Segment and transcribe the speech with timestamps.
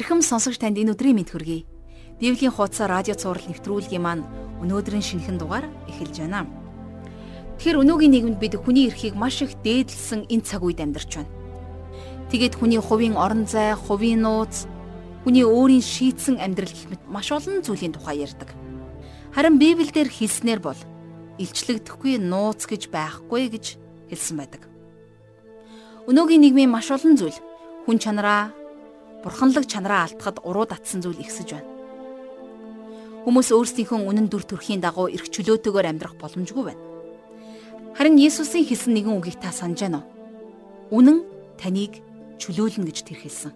[0.00, 1.68] Эрхэм сонсогч танд энэ өдрийн мэд хүргэе.
[2.24, 4.24] Библийн хуудас радио цаураар нэвтрүүлгийн маань
[4.64, 6.48] өнөөдрийн шинэхэн дугаар эхэлж байна.
[7.60, 11.28] Тэгэхээр өнөөгийн нийгэмд бид хүний эрхийг маш их дээдлсэн энэ цаг үед амьдарч байна.
[12.32, 14.64] Тэгээд хүний хувийн орон зай, хувийн нууц,
[15.28, 18.56] хүний өөрийн шийтсэн амьдрал гэх мэт маш олон зүйлийн тухай ярьдаг.
[19.36, 20.80] Харин Библиэлд хэлснээр бол
[21.36, 23.76] илчлэгдэхгүй нууц гэж байхгүй гэж
[24.08, 24.64] хэлсэн байдаг.
[26.08, 27.36] Өнөөгийн нийгмийн маш олон зүйл
[27.84, 28.56] хүн чанараа
[29.22, 31.68] бурханлаг чанараа алдахад уруу татсан зүйл ихсэж байна.
[33.24, 36.82] Хүмүүс өөрсдийнхөө үнэн дүр төрхийн дагуу эрх чөлөөтэйгээр амьдрах боломжгүй байна.
[37.92, 40.08] Харин Есүсийн хэлсэн нэгэн үгийг та санаж байна уу?
[41.04, 41.18] Үнэн
[41.60, 42.00] таныг
[42.40, 43.52] чөлөөлнө гэж тэр хэлсэн.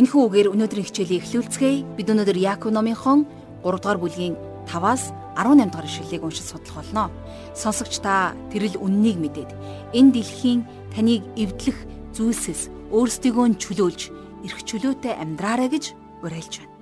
[0.00, 1.84] Энэхүү үгээр өнөөдрийн хичээлийг эхлүүлцгээе.
[2.00, 3.28] Бид өнөөдөр Яаков номынхон
[3.60, 7.12] 3 дугаар бүлгийн 5-аас 18 дугаар ишлэлийг уншиж судлах болно.
[7.52, 9.50] Сонсогч та тэрл үннийг мэдээд
[9.92, 10.64] энэ дэлхийн
[10.94, 11.76] таныг эвдлэх
[12.16, 14.00] зүйлсээс өөрсдийгөө нь чөлөөлж
[14.46, 15.84] эрх чөлөөтэй амьдраарай гэж
[16.22, 16.74] уриалж байна.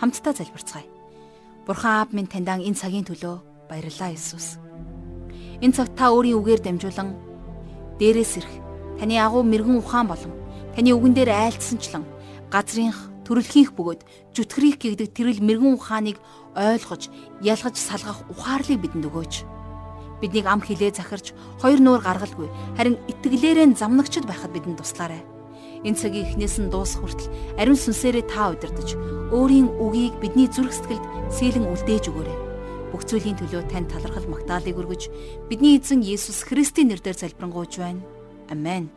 [0.00, 0.86] Хамтдаа залбирцгаая.
[1.66, 4.58] Бурхан аав минь таньдаа энэ цагийн төлөө баярлалаа Иесус.
[5.60, 7.14] Энэ цагт та өөрийн үгээр дамжуулан
[8.00, 8.54] дээрээс ирэх
[8.98, 10.32] таны агуу мэрэгэн ухаан болон
[10.72, 12.04] таны үгэн дээр айлтсанчлан
[12.48, 14.00] газрынх төрөлхийнх бөгөөд
[14.34, 16.16] зүтгэрийг гэгдэг тэрэл мэрэгэн ухааныг
[16.56, 17.12] ойлгож
[17.44, 19.34] ялгаж салгах ухаарлыг бидэнд өгөөч
[20.20, 25.22] биднийг ам хилээ захирч хоёр нуур гаргалгүй харин итгэлээрээ замнагчд байхад бидэнд туслаарай.
[25.80, 28.92] Энэ цагийн эхнээс нь дуусах хүртэл ариун сүнсээрээ та удирдах
[29.32, 32.38] өөрийн үгийг бидний зүрх сэтгэлд сэлэн үлдээж өгөөрэй.
[32.92, 35.08] Бүх зүйлийн төлөө тань талархал магтаалыг өргөж
[35.48, 38.04] бидний эзэн Есүс Христийн нэрээр залбирanгуйж байна.
[38.52, 38.92] Амен.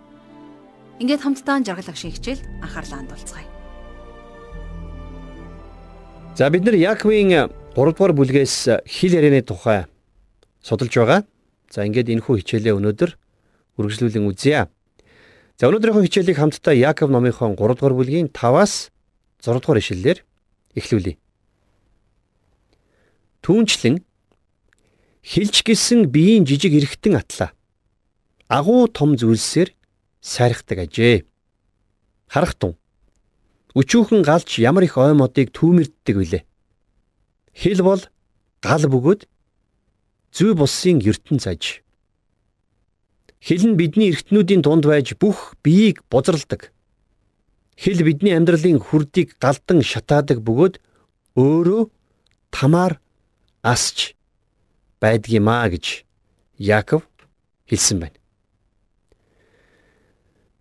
[0.99, 3.47] Ингээд хамтдаа жаргал агшин хичээл анхаарлаа хандуулцгаая.
[6.35, 9.85] За бид нар Яаковын 3 дугаар бүлгээс хил ярианы тухай
[10.59, 11.21] судалж байгаа.
[11.69, 13.11] За ингээд энэ хүү хичээлээ өнөөдөр
[13.77, 14.67] үргэлжлүүлэн үзье.
[15.59, 18.89] За өнөөдрийнхөө хичээлийг хамтдаа Яаков номынхон 3 дугаар бүлгийн 5-аас
[19.45, 20.19] 6 дугаар ишлэлээр
[20.73, 21.21] эхлүүлье.
[23.45, 24.01] Түүнчлэн
[25.21, 27.53] хилж гисэн биеийн жижиг эргэтэн атлаа.
[28.49, 29.69] Агуу том зүйлсээр
[30.25, 31.21] сайрхдаг ажээ.
[32.33, 32.73] Харах тун.
[33.77, 36.43] Өчүүхэн галч ямар их ой модыг түүмэрддэг вүлээ.
[37.53, 38.01] Хил бол
[38.57, 39.29] гал бөгөөд
[40.33, 41.82] зүй бусын ертөнц аж.
[43.43, 46.71] Хил нь бидний эргэтнүүдийн дунд байж бүх биеийг бузралдаг.
[47.75, 50.79] Хил бидний амьдралын хүрдийг галдан шатаадаг бөгөөд
[51.35, 51.91] өөрөө
[52.55, 53.03] тамаар
[53.59, 54.15] асч
[55.03, 56.07] байдгиймаа гэж
[56.55, 57.03] Яаков
[57.67, 58.15] хэлсэн байна.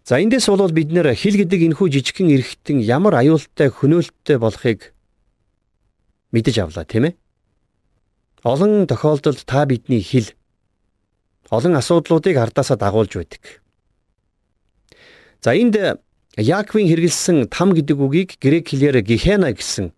[0.03, 4.91] За эндээс бол бид нэр хил гэдэг энэхүү жижигхэн эргэтэн ямар аюултай хөнөөлттэй болохыг
[6.35, 7.15] мэдэж авлаа тийм ээ.
[8.43, 10.35] Олон тохиолдолд та бидний хил
[11.53, 13.61] олон асуудлуудыг ардаасаа дагуулж байдаг.
[15.45, 15.77] За энд
[16.33, 19.93] Яаковын хэрэгэлсэн там гэдэг үгийг грек хэлээр гехена гэсэн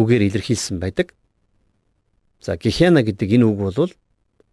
[0.00, 1.12] үгээр илэрхийлсэн байдаг.
[2.40, 3.92] За гехена гэдэг энэ үг бол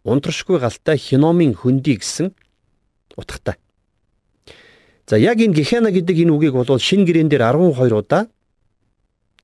[0.04, 2.36] унтрашгүй галтай хиномын хөндий гэсэн
[3.16, 3.56] утгатай.
[5.08, 8.28] За яг энэ гехена гэдэг энэ үгийг бол шин гэрэн дээр 12 удаа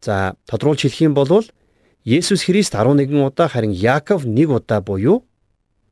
[0.04, 1.41] за тодруулж хэлэх юм бол
[2.04, 5.25] Есүс Христ 11 удаа харин Яаков 1 удаа буюу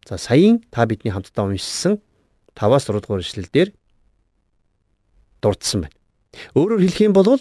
[0.08, 2.00] За саяын та бидний хамтдаа уншсан
[2.56, 3.68] 5-аас 6 дугаар эшлэлдэр
[5.44, 5.96] дурдсан байна.
[6.56, 7.36] Өөрөөр хэлэх юм бол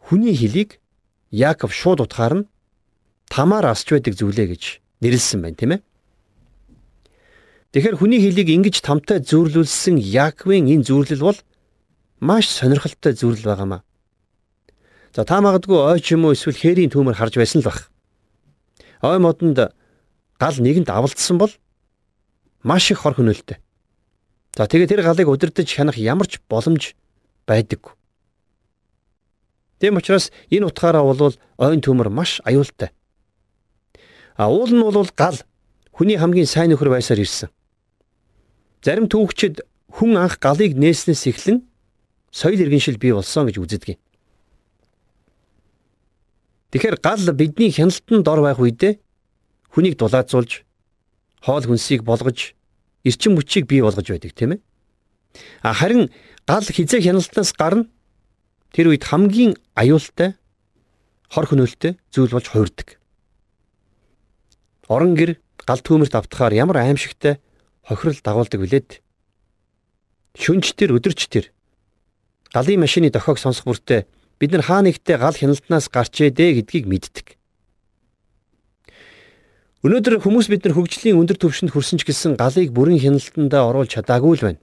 [0.00, 0.80] хүний хэлийг
[1.28, 2.48] Яаков шууд утгаар нь
[3.28, 4.62] тамаар асч байдаг зүйлээ гэж
[5.04, 5.80] нэрлсэн байна, тийм ээ.
[7.76, 11.38] Тэгэхээр хүний хэлийг ингэж тамтай зөөрлүүлсэн Яаковын энэ зөөрлөл бол
[12.24, 13.84] маш сонирхолтой зөөрлөл байгаамаа.
[15.12, 17.92] За та магадгүй ой ч юм уу эсвэл хээрийн төмөр харж байсан л бах.
[19.04, 19.76] Ой модонд
[20.38, 21.52] гал нэгэнд авалдсан бол
[22.62, 23.58] маш их хор хөнөөлтэй.
[24.54, 26.94] За тэгээ тэр галыг удирдах хянах ямар ч боломж
[27.46, 27.92] байдаггүй.
[29.78, 32.90] Тэм учраас энэ утгаараа бол ойн төмөр маш аюултай.
[34.34, 35.38] А уул нь бол гал
[35.94, 37.50] хүний хамгийн сайн нөхөр байсаар ирсэн.
[38.82, 41.66] Зарим түүхчид хүн анх галыг нээснээс эхлэн
[42.30, 43.98] соёл иргэншил бий болсон гэж үздэг.
[46.70, 48.98] Тэгэхээр гал бидний хяналтанд дор байх үедээ
[49.78, 50.66] хүнийг дулаацуулж
[51.38, 52.58] хоол хүнсийг болгож
[53.06, 54.60] эрчим хүчийг бий болгож байдаг тийм ээ.
[55.62, 56.10] А харин
[56.50, 57.86] гал хизээ хяналтнаас гарна
[58.74, 60.34] тэр үед хамгийн аюултай
[61.30, 62.98] хор хөнөөлтөй зүйл болж хуурдаг.
[64.90, 67.38] Орон гэр гал түүмэрт автахаар ямар аимшигтай
[67.86, 68.98] хохирол дагуулдаг билээд.
[70.34, 71.54] Шүнж тэр өдөрч тэр
[72.50, 74.10] галын машины дохиог сонсох бүртээ
[74.42, 77.37] бид нар хаа нэгтээ гал хяналтнаас гарчээ дээ гэдгийг мэддэг.
[79.78, 84.34] Өнөөдөр хүмүүс бид нар хөгжлийн өндөр түвшинд хүрсэн ч гэсэн галыг бүрэн хяналтандаа оруулж чадаагүй
[84.34, 84.62] л байна.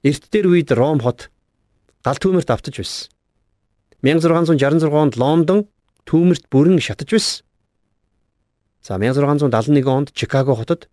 [0.00, 1.28] Эрт дээр үед Ром хот
[2.00, 3.12] гал түүмэрт автаж байсан.
[4.00, 5.68] 1666 онд Лондон
[6.08, 7.44] түүмэрт бүрэн шатаж байсан.
[8.80, 10.88] За 1671 онд Чикаго хотод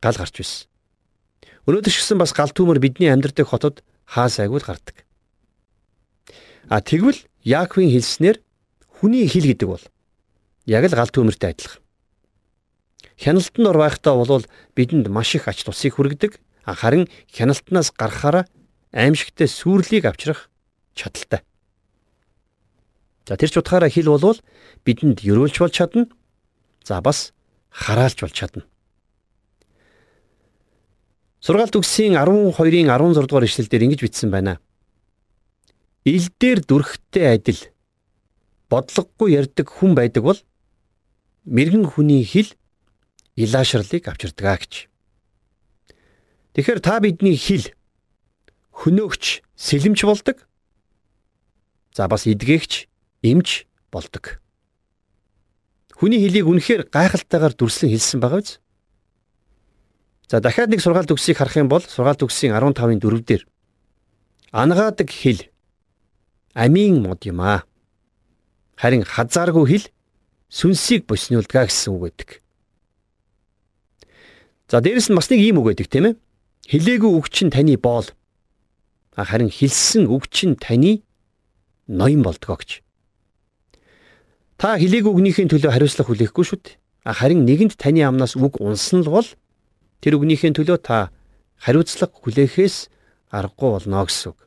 [0.00, 0.64] гал гарч байсан.
[1.68, 5.04] Өнөөдөр ч гэсэн бас гал түүмэр бидний амьдардаг хотод хаа сайгүй гардаг.
[6.72, 8.40] А тэгвэл Яаковын хэлснээр
[8.96, 9.84] хүний хил гэдэг бол
[10.64, 11.84] яг л гал түүмэртэй адилхан.
[13.18, 14.46] Хяналтанд ор байхдаа бол
[14.78, 16.38] бидэнд маш их ач тусыг хүргэдэг.
[16.62, 18.46] Харин хяналтнаас гарахаараа
[18.94, 20.50] аимшигтэй сүрлийг авчрах
[20.94, 21.42] чадaltaй.
[23.26, 24.38] За тэр ч утгаараа хил болвол
[24.86, 26.06] бидэнд ерөөлж болж чадна.
[26.86, 27.34] За бас
[27.74, 28.62] хараалж болж чадна.
[31.42, 34.58] Сургаалт үгсийн 12-ын 16 дугаар ишлэлдэр ингэж бичсэн байна.
[36.06, 37.60] Ил дээр дүрхтэй адил
[38.70, 40.38] бодлогогүй ярддаг хүн байдаг бол
[41.44, 42.54] мэрэгэн хүний хил
[43.38, 44.74] илаашрлыг авчирдаг гэж.
[46.58, 47.70] Тэгэхээр та бидний хил
[48.74, 50.42] хөнөөгч сэлэмч болдог.
[51.94, 52.90] За бас эдгээгч
[53.22, 54.42] эмч болдог.
[55.94, 58.58] Хүний хилийг үнэхээр гайхалтайгаар дүрслэн хэлсэн байгаа биз?
[60.26, 63.42] За дахиад нэг сургаалт үгсийг харах юм бол сургаалт үгсийн 15-ын 4 дээр
[64.50, 65.46] ангаадаг хил
[66.54, 67.62] амийн мод юм аа.
[68.76, 69.86] Харин хазааргүй хил
[70.50, 72.30] сүнсийг боснуулдаг гэсэн үг өгдөг.
[74.68, 76.14] За дээрэс нь бас нэг ийм үг өгдөг тийм ээ.
[76.68, 78.04] Хилээгүй үг чинь таны боол.
[79.16, 81.00] Харин хэлсэн үг чинь таны
[81.88, 82.84] ноён болдгоо гэж.
[84.60, 86.76] Та хилээгүй үгнийхээ төлөө хариуцлага хүлээхгүй шүү дээ.
[87.08, 89.28] Харин нэгэнд таны амнаас үг унсан л бол
[90.04, 91.08] тэр үгнийхээ төлөө та
[91.56, 92.92] хариуцлага хүлээхээс
[93.32, 94.38] аргагүй болно гэсэн үг.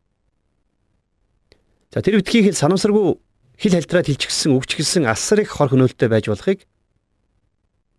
[1.89, 3.17] За тэр битгийхэд санамсаргүй
[3.57, 6.69] хил хальтраад хилчгсэн өгчгсэн асар их хор хөнөөлтөй байж болохыг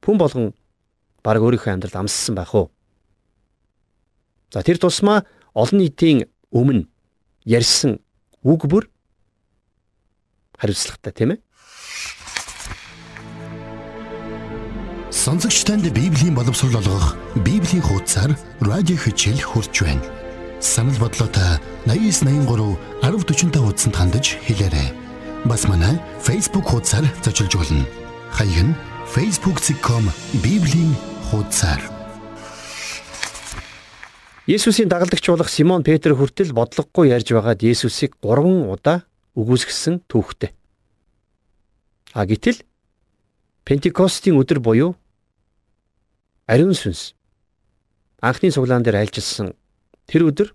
[0.07, 0.47] хүн болгон
[1.23, 2.71] баг өөрийнхөө амьдралд амссан байх уу.
[4.53, 5.25] За тэр тусмаа
[5.55, 6.91] олон нийтийн өмнө
[7.47, 8.03] ярьсан
[8.45, 8.91] үг бүр
[10.59, 11.41] хариуцлагатай тийм ээ.
[15.11, 17.17] Сонсогч танд Библийн боловсрол олгох
[17.47, 20.03] Библийн хуудасар радио хичээл хурж байна.
[20.61, 24.91] Санал бодлоотой 8983 1045 хуудсанд хандаж хэлээрэй.
[25.45, 27.87] Бас манай Facebook хуудасаар зочилж болно.
[28.31, 28.75] Хаяг нь
[29.15, 30.05] facebook.com
[30.43, 30.97] bibлийн
[31.33, 31.81] хуудасаар.
[34.45, 40.53] Есүсийн дагалдагч болох Симон Петр хүртэл бодлогогүй ярьж байгаад Есүсийг 3 удаа үгүйсгэсэн түүхтэй.
[42.13, 42.61] А гítэл
[43.65, 44.93] Пентекостийн өдөр буюу
[46.45, 47.17] ариун сүнс
[48.21, 49.57] анхны цуглаан дээр айлчилсан
[50.05, 50.53] тэр өдөр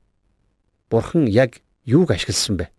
[0.94, 1.58] Бурхан яг
[1.90, 2.70] юуг ашигласан бэ?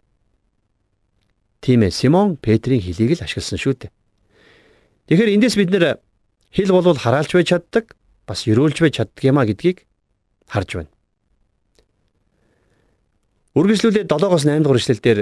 [1.67, 3.91] Тийм ээ, Симон Петрийн хэлийг л ашигласан шүү дээ.
[5.11, 5.99] Тэгэхээр эндээс бид нэр
[6.55, 7.97] хэл болвол хараалж байж чаддаг,
[8.27, 9.85] бас өрөөлж байж чаддаг юм а гэдгийг
[10.49, 10.93] харж байна.
[13.59, 15.19] Үргэлжлүүлээд 7-оос 8 дугаар эшлэлдэр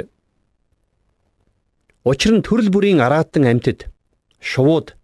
[2.07, 3.91] Учир нь төрөл бүрийн араатан амьтад
[4.39, 4.95] шувууд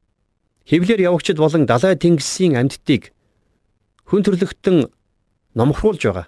[0.71, 3.11] хевлэр явагчд болон далай тэнгисийн амьтдыг
[4.07, 4.87] хүн төрлөختөн
[5.59, 6.27] номхруулж байгаа.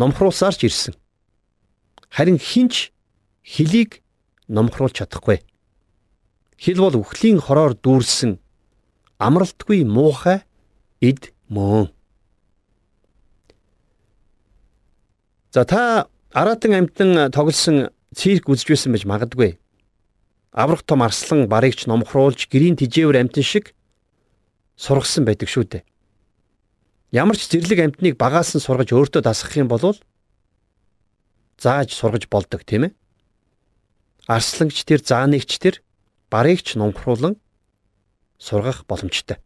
[0.00, 0.94] Номхруулсаар ч ирсэн.
[2.08, 2.96] Харин хинч
[3.44, 4.00] хөлийг
[4.48, 5.44] номхруулж чадахгүй.
[6.56, 8.40] Хил бол үхлийн хороор дүүрсэн
[9.18, 10.42] амралтгүй муухай
[11.00, 11.90] эд мөн.
[15.54, 19.58] За та аратан амтан тоглосон цирк үзэж байсан байж магадгүй.
[20.50, 23.74] Аврах том арслан барыгч номхруулж гэрийн тижээвэр амтан шиг
[24.76, 25.82] сургасан байдаг шүү дээ.
[27.14, 29.94] Ямар ч зэрлэг амтныг багаас нь сургаж өөртөө дасгах юм бол
[31.62, 32.92] зааж сургаж болдог тийм ээ.
[34.26, 35.78] Арслагч тэр заанэгч тэр
[36.30, 37.38] барыгч номхруулан
[38.44, 39.40] сургах боломжтой.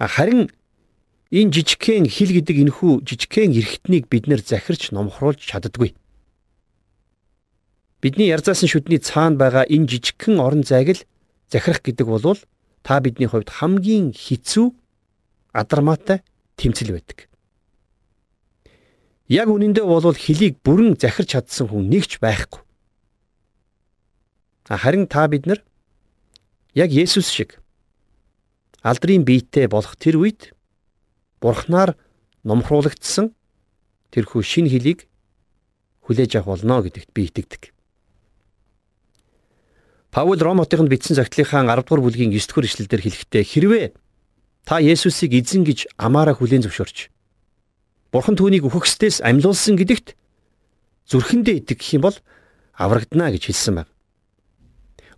[0.00, 0.48] Харин
[1.28, 5.92] энэ жижигхэн хил гэдэг энэхүү жижигхэн эрхтнийг бид нэр захирч номхруулж чаддаггүй.
[8.00, 11.06] Бидний ярзаасан шүдний цаана байгаа энэ жижигхэн орон зайг л
[11.52, 12.40] захирах гэдэг бол
[12.80, 14.72] та бидний хувьд хамгийн хэцүү
[15.52, 16.24] адармаатай
[16.56, 17.28] тэмцэл байдаг.
[19.28, 22.62] Яг үнэндээ бол хөлийг бүрэн захирч чадсан хүн нэгч байхгүй.
[24.70, 25.60] Харин та бид нар
[26.74, 27.58] яг Есүс шиг
[28.86, 30.54] алдрын биетэй болох тэр үед
[31.42, 31.98] Бурхнаар
[32.46, 33.34] номхруулагдсан
[34.14, 35.10] тэрхүү шин хөлийг
[36.06, 37.74] хүлээж авах болно гэдэгт би итгэдэг.
[40.14, 43.86] Паул Ромотынд бичсэн загтлынхаа 10 дугаар бүлгийн 9 дугаар ишлэлдэр хэлэхдээ хэрвээ
[44.64, 47.10] та Есүсийг эзэн гэж амаараа хүлээн зөвшөөрч
[48.14, 50.14] Бурхан түүнийг үхэгсдээс амьлуулсан гэдэгт
[51.10, 52.16] зүрхэндээ итгэх юм бол
[52.72, 53.92] аврагдана гэж хэлсэн байна.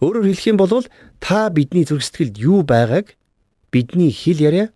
[0.03, 0.83] Өөрөөр хэлэх юм бол
[1.23, 3.15] та бидний зүрх сэтгэлд юу байгааг
[3.73, 4.67] бидний хэл яриа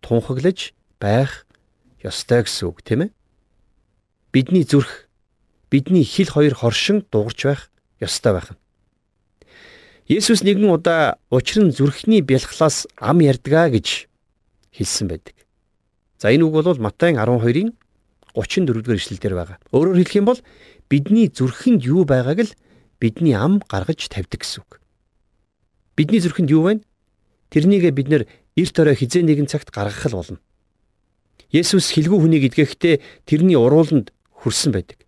[0.00, 1.46] тунхаглаж байх
[2.02, 3.10] ёстой гэсэн үг тийм ээ.
[4.32, 5.08] Бидний зүрх
[5.70, 8.48] бидний хил хоёр хоршин дуурч байх ёстой байх.
[10.08, 14.08] Есүс нэгэн удаа учир нь зүрхний бялхлаас ам ярьдгаа гэж
[14.72, 15.36] хэлсэн байдаг.
[16.16, 17.76] За энэ үг бол Матай 12-ын
[18.32, 19.58] 34-р эшлэлдэр байгаа.
[19.74, 20.40] Өөрөөр хэлэх юм бол
[20.88, 22.56] бидний зүрхэнд юу байгааг л
[22.96, 24.80] бидний ам гаргаж тавьдаг гэсэн үг.
[25.98, 26.80] Бидний зүрхэнд юу байна?
[27.50, 28.22] Тэрнийгээ бид нэр
[28.58, 30.40] орой хизээ нэгэн цагт гаргах л болно.
[31.48, 35.00] Есүс хилгүү хүнийг идгэхдээ тэрний урууланд хүрсэн байдаг.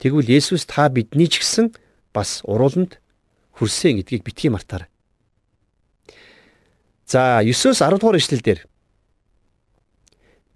[0.00, 1.76] Тэгвэл Есүс та бидний ч гэсэн
[2.16, 2.96] бас урууланд
[3.58, 4.88] хүрсэн гэдгийг битгий мартаарай.
[7.04, 8.60] За 9-оос 10 дугаар ишлэл дээр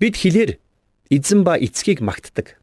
[0.01, 0.57] бид хилээр
[1.13, 2.57] эзэн ба эцгийг магтдаг.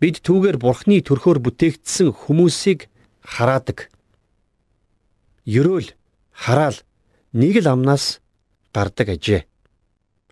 [0.00, 2.88] Бид түүгээр бурхны төрхөөр бүтээгдсэн хүмүүсийг
[3.20, 3.92] хараадаг.
[5.44, 5.92] Ерөөл
[6.32, 6.80] хараал
[7.32, 8.20] нэг л амнаас
[8.74, 9.46] гардаг ажээ.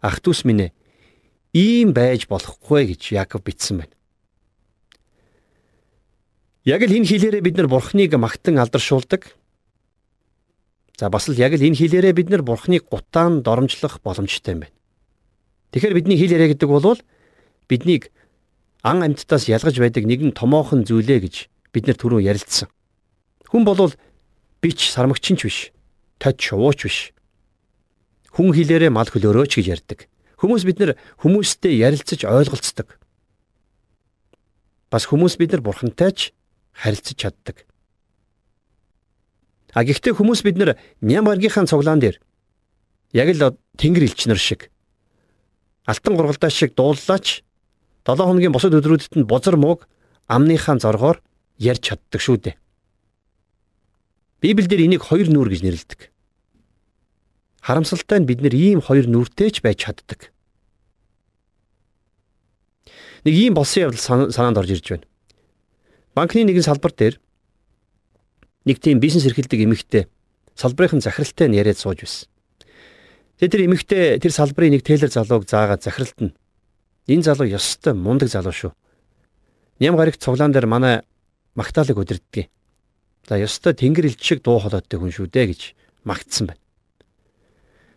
[0.02, 0.72] Ах トゥ ус минь ээ
[1.54, 3.94] ийм байж болохгүй гэж Яков бичсэн байна.
[6.64, 9.34] Яг л энэ хилээрээ бид нар бурхныг магтан алдаршуулдаг.
[10.98, 14.76] За бас л яг л энэ хилээрээ бид нар бурхныг гутаан доромжлох боломжтой юм байна.
[15.72, 17.00] Тэгэхээр бидний хил яриа гэдэг бол
[17.68, 18.10] биднийг
[18.82, 21.34] ан амьтдаас ялгаж байдаг нэгэн томоохон зүйлээ гэж
[21.72, 22.72] бид нар түрүү ярилцсан.
[23.52, 23.92] Хүн болвол
[24.64, 25.58] бич сармагчин ч биш,
[26.18, 26.98] тод шувууч биш.
[28.34, 30.06] Хүн хилээрээ мал хөлөөрөөч гэж ярьдаг.
[30.38, 32.98] Хүмүүс бид нар хүмүүстэй ярилцаж ойлголцдог.
[34.90, 36.20] Бас хүмүүс бид нар бурхантай ч
[36.74, 37.66] харилцаж чаддаг.
[39.74, 42.22] А гэхдээ хүмүүс бид нар ням гаргийнхаа цуглаан дээр
[43.12, 44.70] яг л тэнгэр элчнэр шиг
[45.88, 47.42] алтан гургалдаа шиг дууллаач
[48.04, 49.88] 7 хоногийн босод өдрүүдэд нь бузар мууг
[50.28, 51.20] амныхаа зоргоор
[51.58, 52.56] ярьж чаддаг шүү дээ.
[54.40, 56.00] Библиэлд энийг хоёр нүур гэж нэрлэдэг.
[57.58, 60.30] Харамсалтай нь бид нэр ийм хоёр нүртэй ч байж чаддаг.
[63.26, 65.06] Нэг ийм болсон явдал санаанд орж ирж байна.
[66.14, 67.18] Банкны нэгэн салбар дээр
[68.62, 70.06] нэг тийм бизнес эрхэлдэг эмэгтэй
[70.54, 72.30] салбарын захиралтай нь яриад сууж байсан.
[73.42, 76.34] Тэгээд тэр эмэгтэй тэр салбарын нэг тейлер залууг заагаад захиралт нь
[77.10, 78.72] энэ залуу ёстой мундаг залуу шүү.
[79.82, 81.02] Ням гарагт цуглаан дээр манай
[81.54, 82.50] магтаалык удирддаг.
[83.28, 85.60] За ёстой тэнгэр элч шиг дуу хоолойтой хүн шүү дээ гэж
[86.08, 86.62] магтсан байна.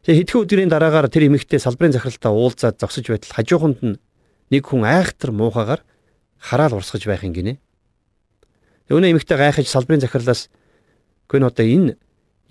[0.04, 3.96] Тэгээ хэдхэн өдрийн дараагаар тэр эмэгтэй салбарын захиралтаа уулзаад зогсож байтал хажууханд нь
[4.52, 5.88] нэг хүн айхтар муухагаар
[6.36, 7.64] хараал урсгаж байх юм гинэ.
[8.92, 10.52] Өөний эмэгтэй гайхаж салбарын захирлаас
[11.32, 11.96] гүн одоо энэ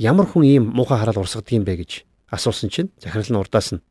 [0.00, 3.84] ямар хүн ийм муухай хараал урсгадаг юм бэ гэж асуусан чинь захирал нь урдаас нь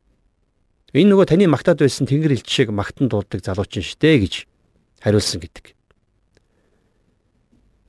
[0.90, 4.34] энэ нөгөө таны магтаад байсан тэнгэр элч шиг магтан дууддаг залуучин штэ гэж
[4.98, 5.78] хариулсан гэдэг.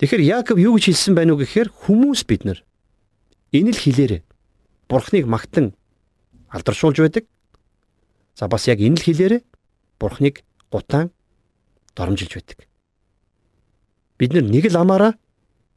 [0.02, 2.66] Тэгэхээр Яаков юу гэж хэлсэн байв нү гэхээр хүмүүс бид нар
[3.54, 4.26] энэ л хэлээрээ
[4.90, 5.78] бурхныг магтан
[6.50, 7.30] алдаршуулж байдаг.
[8.34, 9.46] За бас яг энэ л хэлээрээ
[10.02, 10.42] бурхныг
[10.74, 11.14] гутаан
[11.94, 12.66] доромжилж байдаг.
[14.18, 15.22] Бид нэг л амаараа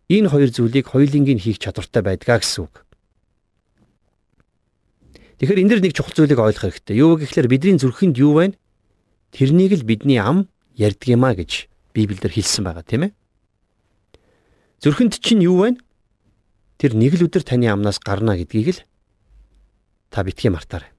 [0.09, 2.81] энэ хоёр зүйлийг хоёулынгийн хийх чадвартай байдгаа гэсэн үг.
[5.37, 6.97] Тэгэхээр энэ дэр нэг чухал зүйлийг ойлгох хэрэгтэй.
[6.97, 8.57] Юу гэхээр бидний зүрхэнд юу байна?
[9.37, 13.13] Тэрнийг л бидний ам ярьдаг юмаа гэж Библиэлд хэлсэн байгаа тийм ээ.
[14.85, 15.81] Зүрхэнд чинь юу байна?
[16.77, 18.81] Тэр нэг л өдөр таны амнаас гарна гэдгийг л
[20.13, 20.93] та битгий мартаарай.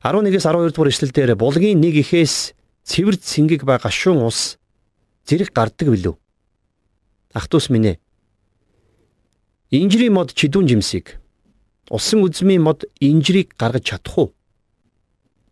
[0.00, 2.56] 11-ээс 12 дугаар эшлэлдэр булгийн нэг ихээс
[2.88, 4.56] цэвэр цэнгэг ба гашуун ус
[5.28, 6.16] зэрэг гардаг билүү?
[7.36, 8.00] Ах トゥ ус минь ээ.
[9.76, 11.20] Инжирийн мод чидүүн жимсийг
[11.92, 14.28] усан үзмийн мод инжирийг гаргаж чадах уу?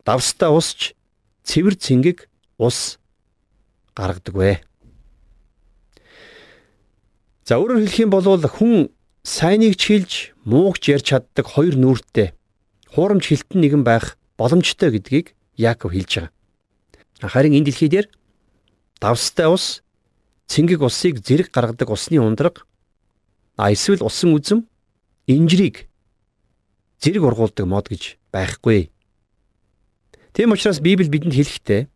[0.09, 0.97] Давстаа усч
[1.45, 2.97] цэвэр цэнгэг ус
[3.93, 4.65] гаргадаг вэ.
[7.45, 8.89] За өөрөөр хэлэх юм бол хүн
[9.21, 12.33] сайныг чилж муугч ярьж чаддаг хоёр нүртэй
[12.89, 16.33] хуурамч хилтэн нэгэн байх боломжтой гэдгийг Яаков хэлж байгаа.
[17.29, 18.09] Харин энэ дэлхий дээр
[18.97, 19.85] давстай ус
[20.49, 22.65] цэнгэг усыг зэрэг гаргадаг усны ундраг
[23.61, 24.65] а эсвэл усан үзэм
[25.29, 25.85] инжирийг
[27.05, 28.89] зэрэг ургуулдаг мод гэж байхгүй.
[30.33, 31.93] Тийм учраас Библи бидэнд хэлэхдээ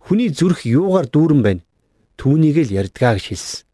[0.00, 1.62] хүний зүрх юугаар дүүрэн байна
[2.16, 3.69] түүнийг л ярьдгаа гэж хэлсэн.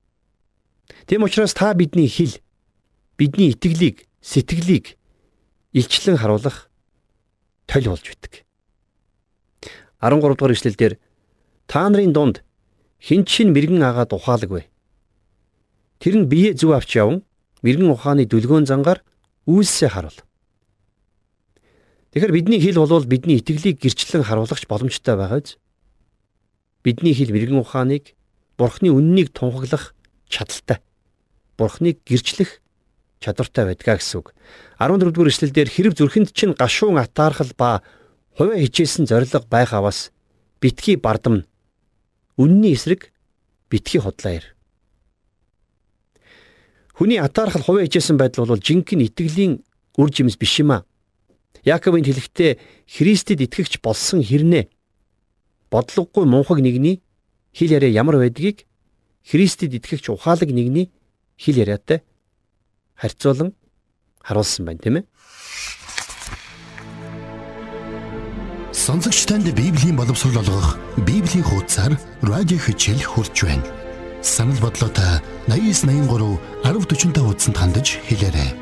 [1.07, 2.39] Тийм учраас та бидний хэл
[3.19, 4.97] бидний итгэлийг сэтгэлийг
[5.73, 6.71] илчлэн харуулах
[7.67, 8.45] толь болж битг.
[10.01, 10.99] 13 дугаар ишлэлдэр
[11.67, 12.45] та нарын дунд
[13.01, 14.63] хин чин мэрэгэн агаад ухаалаг вэ.
[15.99, 17.25] Тэр нь бие зүв авч яван
[17.63, 19.03] мэрэгэн ухааны дүлгөөн зангаар
[19.47, 20.19] үйлсээ харуул.
[22.13, 25.59] Тэгэхээр бидний хэл болвол бидний итгэлийг гэрчлэн харуулахч боломжтой байгаа биз?
[26.85, 28.15] Бидний хэл мэрэгэн ухааныг
[28.57, 29.96] Бурхны үннийг тунхаглах
[30.29, 30.79] чадaltaй.
[31.57, 32.61] Бурхныг гэрчлэх
[33.21, 34.35] чадвартай байдгаа гэсэн үг.
[34.79, 37.83] 14 дугаар эшлэлдэр хэрэг зүрхэнд чинь гашуун атаархал ба
[38.37, 40.13] хувиа хичээсэн зориг байх аваас
[40.61, 41.49] битгий бардам
[42.37, 43.13] үнний эсрэг
[43.71, 44.47] битгий худлаа ир.
[46.93, 49.65] Хүний атаархал хувиа хичээсэн байдал бол жинхэнэ итгэлийн
[49.97, 50.85] үр жимс биш юм аа.
[51.65, 54.69] Яаковын хэлэхдээ Христэд итгэгч болсон хэрнээ
[55.73, 57.03] бодлогогүй мунхаг нэгний
[57.57, 58.69] хэл яриа ямар байдгийг
[59.27, 60.95] Христэд итгэгч ухаалаг нэгний
[61.35, 62.07] хэл яриатай
[62.95, 63.59] харьцуулан
[64.23, 65.05] харуулсан байна тийм ээ.
[68.71, 73.67] Сонсогч танд Библийн боловсрол олгох Библийн хуудасар радио хичээл хурж байна.
[74.23, 75.19] Санал бодлоотой
[75.51, 78.55] 8983 1045 хуудсанд хандаж хэлээрэй.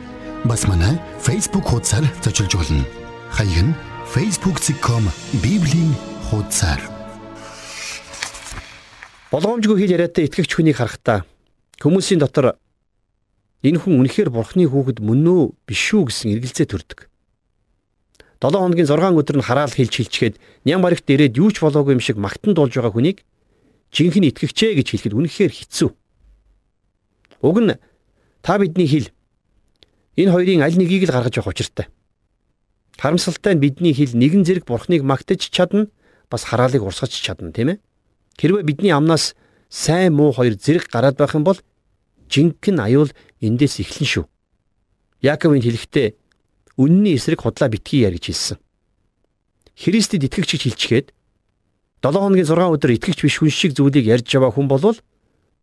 [0.49, 2.85] Бас манай Facebook хуудасар зочилж болно.
[3.37, 3.77] Хаяг нь
[4.15, 5.13] facebook.com
[5.45, 5.93] bibлийн
[6.25, 6.94] хуудасар.
[9.35, 11.27] Болгоомжгүй хэл яриатай итгэгч хүнийг харахтаа
[11.83, 12.55] хүмүүсийн дотор
[13.67, 17.11] энэ хүн үнэхээр бурхны хүүхэд мөн үү биш үү гэсэн эргэлзээ төрдөг.
[18.39, 22.05] 7 хоногийн 6 өдөр нь хараал хэлж хилчгээд ням баригт ирээд юу ч болоогүй юм
[22.07, 23.27] шиг магтан дуулж байгаа хүнийг
[23.91, 25.91] жинхэнэ итгэгчээ гэж хэлэхэд үнэхээр хэцүү.
[27.43, 27.75] Уг нь
[28.39, 29.11] та бидний хэл
[30.15, 31.91] энэ хоёрын аль нэгийг л гаргаж явах учиртай.
[33.03, 35.91] Харамсалтай нь бидний хэл нэгэн зэрэг бурхныг магтаж чадна
[36.31, 37.79] бас хараалыг урсгаж чадна тийм ээ.
[38.39, 39.35] Хэрвээ бидний амнаас
[39.69, 41.59] сайн муу хоёр зэрэг гараад байх юм бол
[42.31, 43.11] жинхэнэ аюул
[43.41, 44.25] эндээс эхлэн шүү.
[45.23, 46.15] Яаковын хэлэхдээ
[46.77, 48.59] үнний эсрэг худлаа битгий яар гэж хэлсэн.
[49.75, 51.07] Христэд итгэгч гэж хэлчихэд
[52.03, 54.99] 7 хоногийн 6 өдөр итгэгч биш хүн шиг зүйлийг ярьж байгаа хүн болвол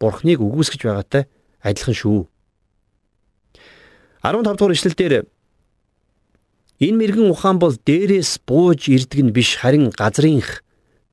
[0.01, 1.29] Бурхныг үгүйсгэж байгаатай
[1.61, 2.25] адилхан шүү.
[4.25, 5.13] 15 дугаар ишлэл дээр
[6.81, 10.65] энэ мэрэгэн ухаан бол дээрээс бууж ирдэг нь биш харин газрынх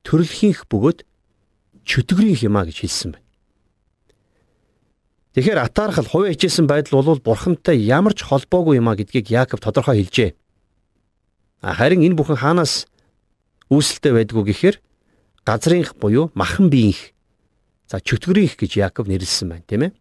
[0.08, 1.07] төрөлхийнх бөгөөд
[1.88, 3.24] чөтгөрийнх юмаа гэж хэлсэн байна.
[5.32, 10.36] Тэгэхээр атаархал хувиа хичээсэн байдал бол бурхантай ямар ч холбоогүй юмаа гэдгийг Яаков тодорхой хэлжээ.
[11.64, 12.84] Харин энэ бүхэн хаанаас
[13.72, 14.76] үүсэлтэй байдгүй гэхээр
[15.48, 17.16] газрынх буюу махан биеийнх
[17.88, 19.92] за чөтгөрийнх гэж Яаков нэрлсэн байна, тийм ээ.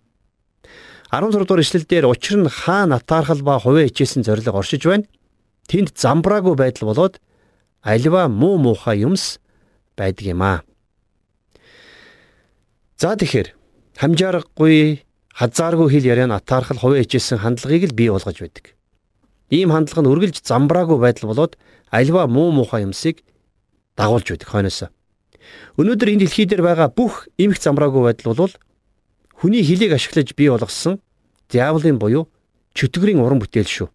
[1.12, 5.08] 16 дугаар эшлэлдэр учир нь хаан атаархал ба хувиа хичээсэн зориг оршиж байна.
[5.72, 7.24] Тэнд замбраагүй байдал болоод
[7.80, 9.40] альва муу муухай юмс
[9.96, 10.68] байдаг юм аа.
[12.98, 13.54] За тэгэхээр
[14.02, 15.06] хамжааргагүй
[15.38, 18.74] хазааргүй хэл яриа нь атаархал хувиа хичээсэн хандлагыг л бий болгож байдаг.
[19.54, 21.62] Ийм хандлага нь үргэлж замбраагүй байдал болоод
[21.94, 23.22] альва муу муухай юмсыг
[23.94, 24.90] дагуулж байдаг хойноосоо.
[25.78, 28.54] Өнөөдөр энэ дэлхий дээр байгаа бүх эмх замбраагүй байдал бол
[29.38, 30.98] хүний хөлийг ашиглаж бий болгосон
[31.54, 32.34] диаволын буюу
[32.74, 33.88] чөтгөрийн уран бүтээл шүү.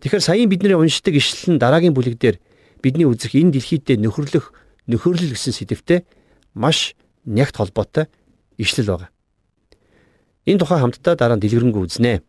[0.00, 2.40] Тэгэхээр саяын бидний уншдаг ишлэл нь дараагийн бүлэг дээр
[2.80, 4.56] бидний үзэх энэ дэлхийдээ нөхөрлөх
[4.88, 6.08] нөхөрлөл гэсэн сэдвтэй
[6.56, 8.06] маш нягт холбоотой
[8.56, 9.10] ишлэл байгаа.
[10.46, 12.22] Энэ тухай хамтдаа дараа нь дэлгэрэнгүй үзнэ.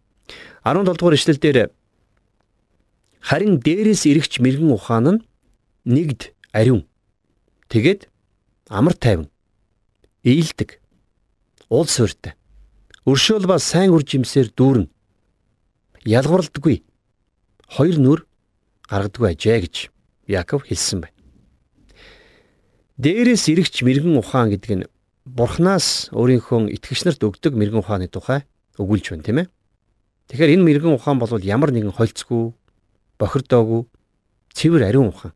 [0.63, 1.57] 17 дугаар ишлэл дээр
[3.19, 5.23] харин дээрээс ирэгч мэрэгэн ухаан нь
[5.85, 6.83] нэгд ариун.
[7.69, 8.09] Тэгэд
[8.67, 9.29] амар тайван.
[10.23, 10.79] Ийэлдэг.
[11.69, 12.35] Уул суурьтай.
[13.07, 14.87] Өршөөл ба сайн үр жимсээр дүүрэн.
[16.05, 16.83] Ялгуурлдаггүй.
[17.71, 18.19] Хоёр нүр
[18.89, 19.75] гаргадаггүй ажээ гэж
[20.27, 21.20] Яков хэлсэн байна.
[23.01, 24.85] Дээрээс ирэгч мэрэгэн ухаан гэдэг нь
[25.25, 28.45] Бурханаас өөрийнхөө итгэгч нарт өгдөг мэрэгэн ухааны тухай
[28.77, 29.47] өгүүлж байна тийм ээ.
[30.29, 32.53] Тэгэхээр энэ мэрэгэн ухаан бол ямар нэгэн хольцгүй,
[33.17, 33.89] бохирдоогүй,
[34.53, 35.33] цэвэр ариун ухаан.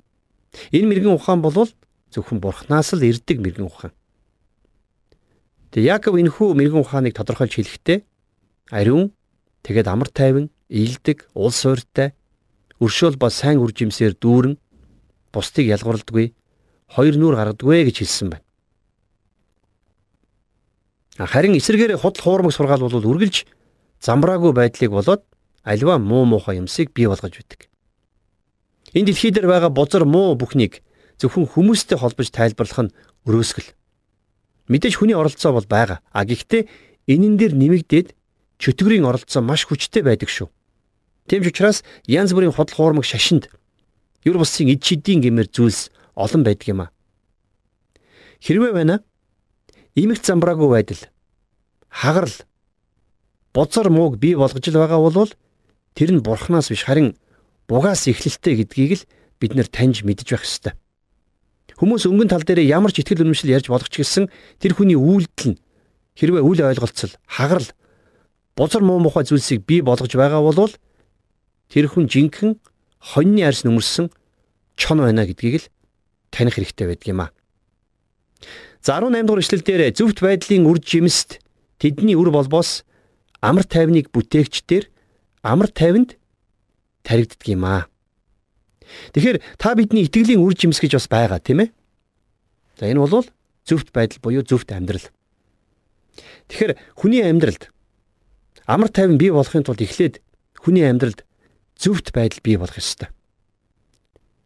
[0.69, 1.57] Энэ мэрэгэн ухаан бол
[2.13, 3.93] зөвхөн Бурханаас л ирдэг мэрэгэн ухаан.
[5.73, 7.97] Тэгээ Яков энэхүү мэрэгэн ухааныг тодорхойлж хэлэхдээ
[8.77, 9.09] ариун,
[9.65, 12.13] тэгээд амар тайван, ийдэг, уул суурьтай,
[12.77, 14.61] өршөөл ба сайн үр жимсээр дүүрэн
[15.33, 16.29] бусдыг ялгуурлдаггүй
[16.89, 18.45] хоёр нүур гаргадгүй гэж хэлсэн байна.
[21.17, 23.47] Харин эсэргээр худал хуурмаг сургаал бол үргэлж
[24.03, 25.23] замбраагүй байдлыг болоод
[25.63, 27.71] альва муу муухай юмсыг бий болгож байдаг.
[28.93, 30.83] Энэ дэлхий дээр байгаа бузар муу бүхнийг
[31.17, 33.71] зөвхөн хүмүүстэй холбож тайлбарлах нь өрөөсгөл.
[34.67, 36.03] Мэдээж хүний оролцоо бол байгаа.
[36.11, 36.67] А гэхдээ
[37.07, 38.13] энэн дээр нэмэгдээд
[38.59, 40.51] чөтгөрийн оролцоо маш хүчтэй байдаг шүү.
[41.27, 43.49] Тэмч учраас янз бүрийн худал хуурмаг шашинд
[44.23, 46.91] юр бусын эд шидийн гэмээр зүйлс олон байдаг юм а.
[48.41, 49.03] Хэрвээ байна
[49.95, 51.01] имэгт замбраагүй байдал
[51.89, 52.35] хагарал
[53.53, 55.31] бузар мууг бий болгож л байгаа бол
[55.95, 57.15] тэр нь бурхнаас биш харин
[57.67, 59.07] бугаас эхлэлтэй гэдгийг л
[59.39, 60.73] бид нэр таньж мэдж байх ёстой.
[61.75, 65.55] Хүмүүс өнгөн тал дээр ямар ч ихтгэл үнэмшил ярьж болох ч гэсэн тэр хүний үйлдэл
[65.55, 65.59] нь
[66.15, 67.67] хэрвээ үл ойлголцол хагарал
[68.55, 70.71] бузар муу мухай зүйлсийг бий болгож байгаа бол
[71.67, 72.55] тэр хүн жинхэнэ
[72.99, 74.07] хоньны арьс нүмерсэн
[74.79, 75.69] чон байна гэдгийг л
[76.35, 77.31] таних хэрэгтэй байдаг юм а.
[78.83, 81.39] За 18 дугаар эшлэл дээр зөвхт байдлын үр жимст
[81.79, 82.83] тэдний үр болбоос
[83.39, 84.91] амар тайвныг бүтээгчдэр
[85.41, 86.19] амар тайванд
[87.07, 87.87] таригддаг юм а.
[89.15, 91.69] Тэгэхээр та бидний итгэлийн үр жимс гэж бас байгаа тийм ээ.
[92.77, 93.25] За энэ бол
[93.65, 95.07] зөвхт байдал буюу зөвхт амьдрал.
[96.51, 97.71] Тэгэхээр хүний амьдралд
[98.69, 100.21] амар тайван бий болохын тулд эхлээд
[100.61, 101.25] хүний амьдралд
[101.77, 103.09] зөвхт байдал бий болох ёстой.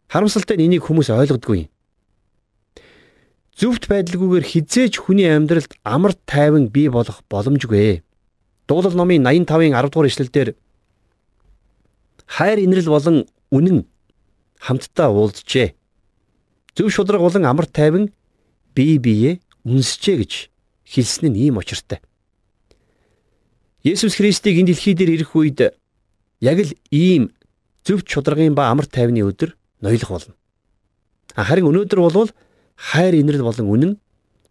[0.07, 1.69] Харамсалтай нь энийг хүмүүс ойлгодгүй юм.
[3.59, 7.99] Зөвхт байдалгүйгээр хизээж хүний амьдралд амар тайван бий болох боломжгүй.
[8.71, 10.49] Дуулал номын 85-ын 10 дугаар ишлэлдэр
[12.23, 13.83] хайр инрэл болон үнэн
[14.63, 15.75] хамтдаа уулзжээ.
[16.71, 18.15] Зөв шудраг болон амар тайван
[18.71, 20.47] бие биеэ үнсжээ гэж
[20.87, 21.99] хэлсэн нь ийм очиртай.
[23.83, 25.75] Есүс Христийг энэ дэлхий дээр ирэх үед
[26.39, 27.35] яг л ийм
[27.83, 29.51] зөв чударгын ба амар тайвны өдөр
[29.83, 30.33] ноёлох болно.
[31.35, 32.31] Харин өнөөдөр бол
[32.79, 33.91] хайр инрэл болон үнэн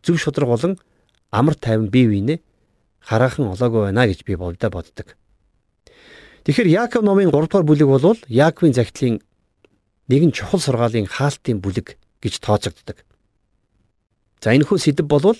[0.04, 0.76] зөв шудраг болон
[1.32, 2.38] амар тайван бие биенээ
[3.00, 5.16] хараахан олоогүй байна гэж би болдоо боддог.
[6.44, 9.24] Тэгэхээр Яаков номын 3 дугаар бүлэг бол Яаковын загтлын
[10.12, 13.00] нэгэн чухал сургаалын хаалтын бүлэг гэж тооцогддог.
[14.44, 15.36] За энэ хүү сэдв бол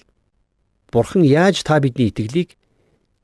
[0.89, 2.57] Бурхан яаж та бидний итгэлийг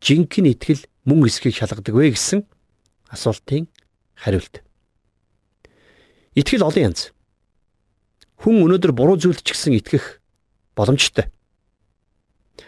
[0.05, 2.45] жинхэнэ итгэл мөн эсхийг шалгадаг вэ гэсэн
[3.09, 3.73] асуултын
[4.21, 4.61] хариулт.
[6.37, 7.14] Итгэл олон янз
[8.41, 10.21] хүн өнөөдөр буруу зүйлд ч гэсэн итгэх
[10.75, 11.31] боломжтой.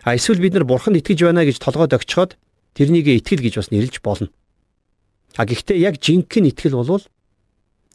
[0.03, 2.39] А эсвэл бид нар бурханд итгэж байна гэж толгойд огчхоод
[2.75, 4.31] тэрнийг итгэл гэж бас нэрлэж болно.
[5.35, 7.03] А гэхдээ яг жинхэнэ итгэл бол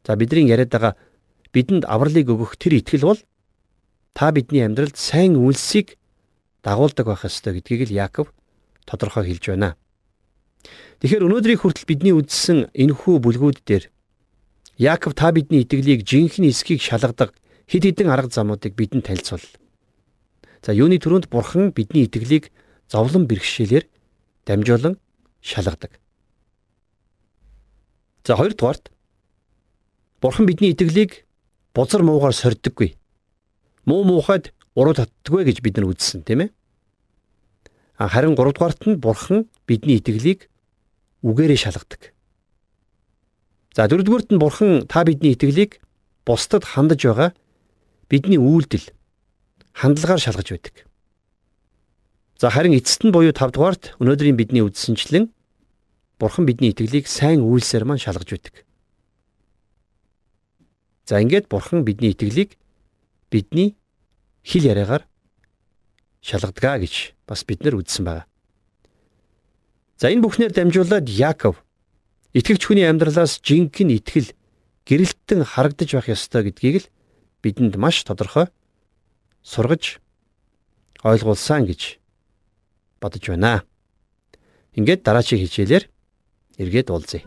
[0.06, 0.94] за бидний яриад байгаа
[1.54, 3.20] бидэнд авралыг өгөх тэр итгэл бол
[4.14, 5.96] та бидний амьдралд сайн үйлсийг
[6.64, 8.28] дагуулдаг байх ёстой гэдгийг л Яаков
[8.86, 9.76] тодорхой хэлж байна.
[11.02, 13.90] Тэгэхээр өнөөдрийн хүртэл бидний үздсэн энэхүү бүлгүүд дээр
[14.78, 17.34] Яаков та бидний итгэлийг жинхэнэ эсхийг шалгадаг
[17.72, 19.48] хэд хэдэн арга замуудыг бидэнд танилцуул.
[20.60, 22.52] За юуны төрөнд бурхан бидний итгэлийг
[22.92, 23.88] зовлон бэрхшээлээр
[24.44, 25.00] дамжуулан
[25.40, 25.96] шалгадаг.
[28.28, 28.92] За хоёрдугаарт
[30.20, 31.24] бурхан бидний итгэлийг
[31.74, 33.00] бузар муугаар сорддоггүй.
[33.88, 36.50] Муу муухайд уруу татдаггүй гэж бид нар үзсэн тийм ээ.
[37.96, 40.52] Харин гуравдугаарт нь бурхан бидний итгэлийг
[41.24, 42.12] үгээрээ шалгадаг.
[43.72, 45.80] За дөрөвдүгüүрт нь бурхан та бидний итгэлийг
[46.28, 47.32] бусдад хандаж байгаа
[48.12, 48.92] бидний үйлдэл
[49.72, 50.76] хандлагаар шалгаж байдаг.
[52.36, 55.32] За харин эцэст нь буюу 5 дугаарт өнөөдрийн бидний үздсэнчлэн
[56.20, 58.68] Бурхан бидний итгэлийг сайн үйлсээр маань шалгаж байдаг.
[61.08, 62.60] За ингээд Бурхан бидний итгэлийг
[63.32, 63.80] бидний
[64.44, 65.08] хэл яриагаар
[66.20, 68.26] шалгадгаа гэж бас бид нар үздсэн байна.
[69.98, 71.64] За энэ бүхнээр дамжуулаад Яаков
[72.36, 74.36] итгэгч хүний амьдралаас жинхэнэ итгэл
[74.86, 76.88] гэрэлтэн харагдаж байх ёстой гэдгийг л
[77.42, 78.48] бидэнд маш тодорхой
[79.44, 80.00] сургаж
[81.04, 81.98] ойлгуулсан гэж
[83.02, 83.66] бодож байна.
[84.78, 85.90] Ингээд дараагийн хичээлээр
[86.62, 87.26] эргээд уулзъя.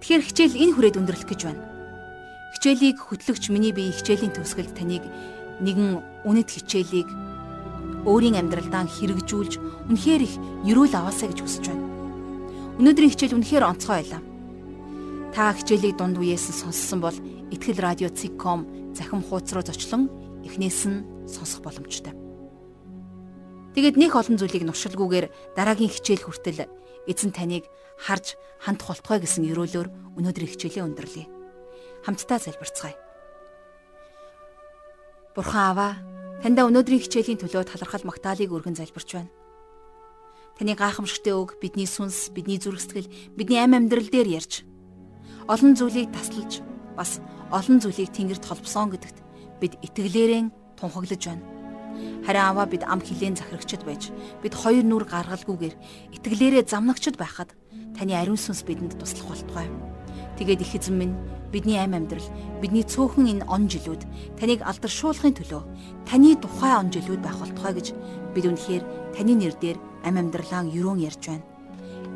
[0.00, 1.62] Тэгэхээр хичээл энэ хүрээд өндөрлөх гэж байна.
[2.58, 5.06] Хичээлийг хөтлөгч миний бие хичээлийн төгсгөлд таныг
[5.60, 7.08] нэгэн үнэт хичээлийг
[8.08, 9.52] өөрийн амьдралдаа хэрэгжүүлж
[9.92, 11.84] үнэхээр их ерөөл аваасаа гэж хүсэж байна.
[12.80, 14.22] Өнөөдрийн хичээл үнэхээр онцгой байлаа.
[15.36, 17.16] Та хичээлийг дунд үеэс нь сонссон бол
[17.52, 20.08] ихтгэл радио цэг.com захим хуудас руу зочлон
[20.48, 22.16] эхнээс нь сонсох боломжтой.
[23.76, 26.66] Тэгэд нэг олон зүйлийг нуршилгүйгээр дараагийн хичээл хүртэл
[27.06, 27.68] эзэн таныг
[28.00, 31.26] харж хандах болтугай гэсэн өрөөлөөр өнөөдрийн хичээлээ өндөрлөе.
[32.02, 33.09] Хамтдаа залбирцгаая.
[35.34, 35.92] Бурхан аваа,
[36.42, 39.30] таньда өнөөдрийн хичээлийн төлөө талархал магтаалыг өргөн залбирч байна.
[40.58, 44.66] Таны гайхамшигтээ өг бидний сүнс, бидний зүрх сэтгэл, бидний амь амьдрал дээр ярьж
[45.50, 46.62] олон зүйлийг таслалж
[46.94, 47.18] бас
[47.50, 49.18] олон зүйлийг Тэнгэрт холбосон гэдэгт
[49.58, 51.44] бид итгэлээрэн тунхаглаж байна.
[52.22, 55.74] Харин аваа бид ам хилэн захирагчд байж бид хоёр нүр гаргалгүйгээр
[56.14, 57.50] итгэлээрээ замнагчд байхад
[57.98, 59.66] таны ариун сүнс бидэнд туслах болтугай.
[60.40, 61.14] Тэгээд их эзэн минь
[61.52, 62.24] бидний амь амьдрал,
[62.64, 64.08] бидний цөөхөн энэ он жилүүд
[64.40, 65.62] таныг алдаршуулахын төлөө
[66.08, 67.92] таны тухай он жилүүд байх болтугай гэж
[68.32, 71.44] бид үнэхээр таны нэрээр амь амьдралаа юрөөн ярьж байна.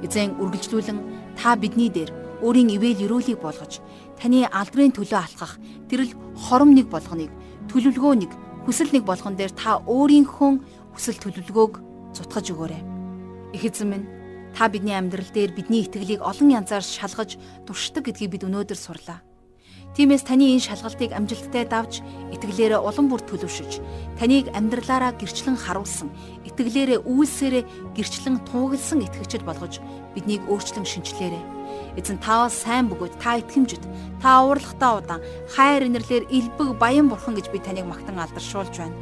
[0.00, 0.98] Эзэн үргэлжлүүлэн
[1.36, 2.08] та бидний дээр
[2.40, 3.84] өөрийн ивэл өрөөлийг болгож
[4.16, 5.60] таны алдрын төлөө алхах
[5.92, 6.08] тэрл
[6.48, 7.28] хором нэг болгоныг
[7.68, 8.32] төлөвлөгөө нэг
[8.64, 10.50] хүсэл нэг болгон дээр та өөрийнхөө
[10.96, 11.74] хүсэл төлөвлөгөөг
[12.16, 12.82] цутгаж өгөөрэй.
[13.52, 14.08] Их эзэн минь
[14.54, 17.34] Та бидний амьдрал дээр бидний итгэлийг олон янзаар шалгаж
[17.66, 19.18] туршдаг гэдгийг бид өнөөдөр сурлаа.
[19.94, 22.02] Тиймээс таны энэ шалгалтыг амжилттай давж
[22.34, 23.78] итгэлээрээ улам бүр төлөвшөж
[24.18, 26.10] таныг амьдралаараа гэрчлэн харуулсан
[26.50, 29.78] итгэлээрээ үйлсээрээ гэрчлэн туугалсан итгэгчд болгож
[30.18, 31.42] биднийг өөрчлөн шинчлээрэй.
[31.94, 33.82] Эзэн таавас сайн бөгөөд та итгэмжид
[34.18, 35.22] та уурлахтаа удаан
[35.54, 38.98] хайр инэрлэр элбэг баян бурхан гэж би таныг магтан алдаршуулж байна.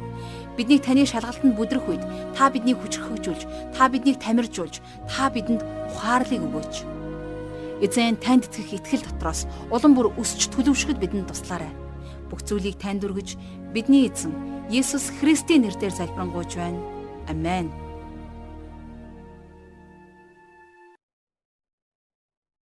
[0.57, 2.03] Бидний таны шалгалтанд бүдрэх үед
[2.37, 6.75] та биднийг хүчрхэгжүүлж, та биднийг тамиржуулж, та бидэнд ухаарлыг өгөөч.
[7.81, 11.73] Эзэн танд итгэх итгэл дотроос улам бүр өсч төлөвшөхөд бидэнд туслаарай.
[12.29, 13.33] Бүх зүйлийг танд өргөж,
[13.73, 14.31] бидний эзэн
[14.69, 16.79] Есүс Христийн нэрээр залбирanгуйж байна.
[17.27, 17.82] Амен.